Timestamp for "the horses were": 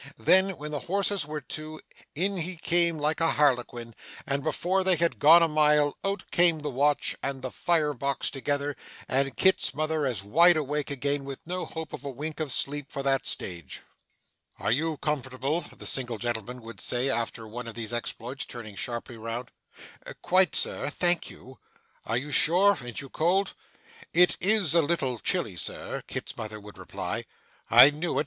0.71-1.41